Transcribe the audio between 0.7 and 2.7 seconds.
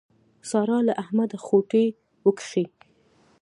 له احمده خوټې وکښې.